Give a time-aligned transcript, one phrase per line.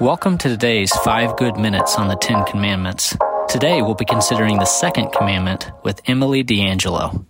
[0.00, 3.16] Welcome to today's five good minutes on the Ten Commandments.
[3.48, 7.24] Today we'll be considering the second commandment with Emily DeAngelo.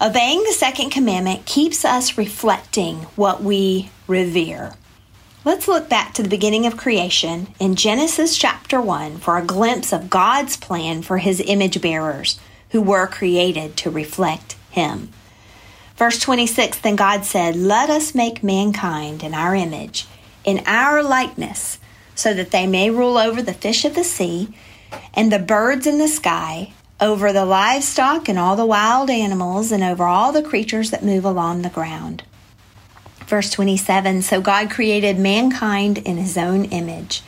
[0.00, 4.72] Obeying the second commandment keeps us reflecting what we revere.
[5.44, 9.92] Let's look back to the beginning of creation in Genesis chapter 1 for a glimpse
[9.92, 12.40] of God's plan for his image bearers
[12.70, 15.10] who were created to reflect him.
[15.96, 20.08] Verse 26 Then God said, Let us make mankind in our image
[20.44, 21.78] in our likeness,
[22.14, 24.54] so that they may rule over the fish of the sea
[25.14, 29.82] and the birds in the sky, over the livestock and all the wild animals, and
[29.82, 32.22] over all the creatures that move along the ground.
[33.26, 37.22] Verse 27 So God created mankind in his own image.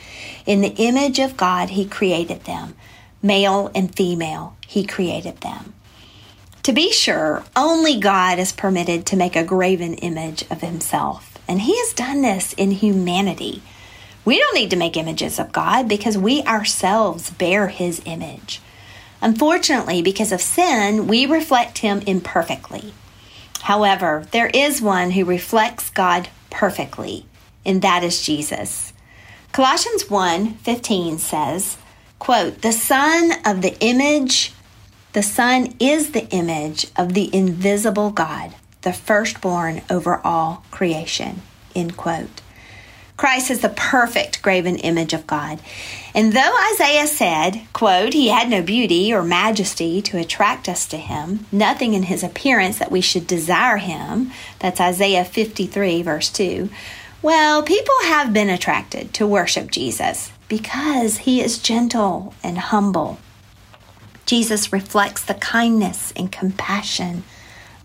[0.45, 2.75] In the image of God, he created them.
[3.23, 5.73] Male and female, he created them.
[6.63, 11.36] To be sure, only God is permitted to make a graven image of himself.
[11.49, 13.63] And He has done this in humanity.
[14.25, 18.61] We don't need to make images of God because we ourselves bear His image.
[19.23, 22.93] Unfortunately, because of sin, we reflect Him imperfectly.
[23.63, 27.27] However, there is one who reflects God perfectly,
[27.65, 28.93] and that is Jesus.
[29.53, 31.77] Colossians 1:15 says,
[32.19, 34.53] quote, "The son of the image,
[35.13, 38.55] the son is the image of the invisible God,
[38.87, 41.43] the firstborn over all creation.
[41.75, 42.41] End quote.
[43.17, 45.59] Christ is the perfect graven image of God.
[46.15, 50.99] And though Isaiah said, quote, he had no beauty or majesty to attract us to
[50.99, 56.69] him, nothing in his appearance that we should desire him, that's Isaiah 53, verse 2,
[57.23, 63.19] well, people have been attracted to worship Jesus because he is gentle and humble.
[64.27, 67.25] Jesus reflects the kindness and compassion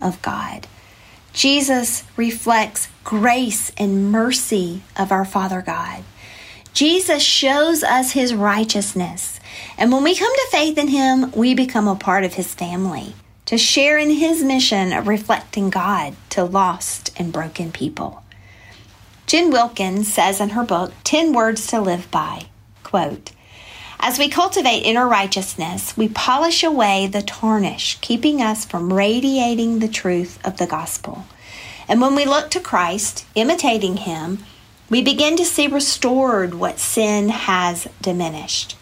[0.00, 0.68] of God.
[1.32, 6.04] Jesus reflects grace and mercy of our Father God.
[6.74, 9.40] Jesus shows us his righteousness.
[9.76, 13.14] And when we come to faith in him, we become a part of his family
[13.46, 18.22] to share in his mission of reflecting God to lost and broken people.
[19.26, 22.46] Jen Wilkins says in her book, 10 Words to Live By,
[22.82, 23.32] quote,
[24.04, 29.86] as we cultivate inner righteousness, we polish away the tarnish, keeping us from radiating the
[29.86, 31.24] truth of the gospel.
[31.88, 34.40] And when we look to Christ, imitating him,
[34.90, 38.76] we begin to see restored what sin has diminished.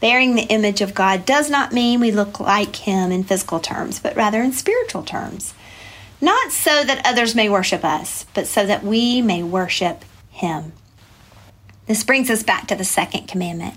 [0.00, 4.00] Bearing the image of God does not mean we look like him in physical terms,
[4.00, 5.54] but rather in spiritual terms.
[6.20, 10.72] Not so that others may worship us, but so that we may worship him.
[11.86, 13.74] This brings us back to the second commandment,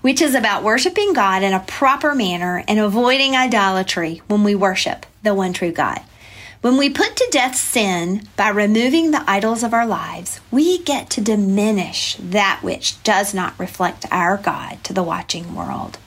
[0.00, 5.04] which is about worshiping God in a proper manner and avoiding idolatry when we worship
[5.22, 6.00] the one true God.
[6.62, 11.10] When we put to death sin by removing the idols of our lives, we get
[11.10, 15.98] to diminish that which does not reflect our God to the watching world.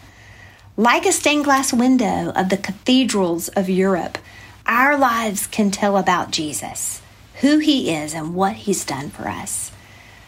[0.78, 4.17] Like a stained glass window of the cathedrals of Europe,
[4.66, 7.01] our lives can tell about Jesus,
[7.41, 9.72] who he is, and what he's done for us.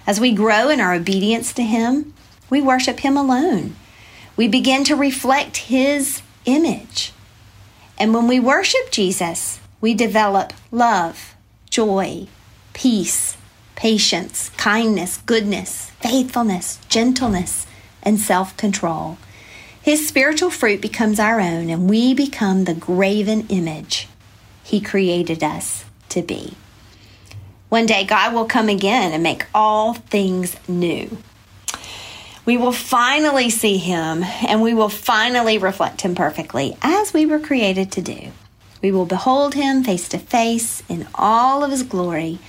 [0.07, 2.13] As we grow in our obedience to Him,
[2.49, 3.75] we worship Him alone.
[4.37, 7.11] We begin to reflect His image.
[7.99, 11.35] And when we worship Jesus, we develop love,
[11.69, 12.27] joy,
[12.71, 13.35] peace,
[13.75, 17.67] patience, kindness, goodness, faithfulness, gentleness,
[18.01, 19.17] and self control.
[19.81, 24.07] His spiritual fruit becomes our own, and we become the graven image
[24.63, 26.55] He created us to be.
[27.69, 31.17] One day, God will come again and make all things new.
[32.45, 37.39] We will finally see Him and we will finally reflect Him perfectly as we were
[37.39, 38.31] created to do.
[38.81, 42.39] We will behold Him face to face in all of His glory,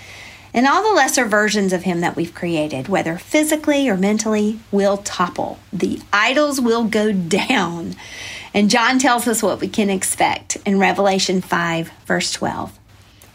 [0.55, 4.99] and all the lesser versions of Him that we've created, whether physically or mentally, will
[4.99, 5.59] topple.
[5.73, 7.97] The idols will go down.
[8.55, 12.79] And John tells us what we can expect in Revelation 5, verse 12.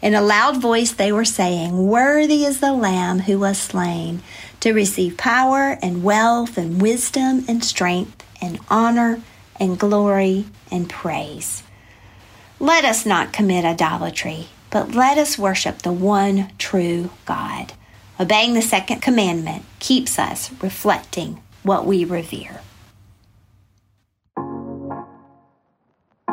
[0.04, 4.20] In a loud voice, they were saying, Worthy is the Lamb who was slain
[4.60, 9.22] to receive power and wealth and wisdom and strength and honor
[9.58, 11.62] and glory and praise.
[12.60, 17.72] Let us not commit idolatry, but let us worship the one true God.
[18.20, 22.60] Obeying the second commandment keeps us reflecting what we revere.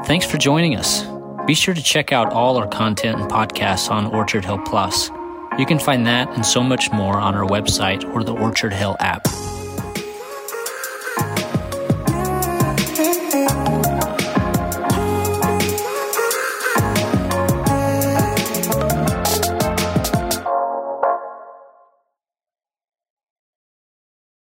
[0.03, 1.05] Thanks for joining us.
[1.47, 5.09] Be sure to check out all our content and podcasts on Orchard Hill Plus.
[5.57, 8.95] You can find that and so much more on our website or the Orchard Hill
[8.99, 9.27] app.